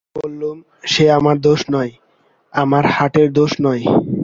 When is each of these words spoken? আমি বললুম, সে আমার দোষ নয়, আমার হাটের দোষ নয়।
আমি 0.03 0.19
বললুম, 0.19 0.57
সে 0.83 1.05
আমার 1.11 1.35
দোষ 1.41 1.61
নয়, 1.73 1.91
আমার 2.53 2.83
হাটের 2.95 3.27
দোষ 3.33 3.51
নয়। 3.65 3.83